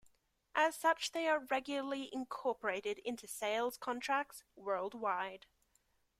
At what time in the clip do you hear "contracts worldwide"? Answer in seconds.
3.77-5.45